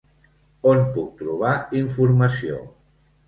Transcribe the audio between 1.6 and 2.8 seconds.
informació?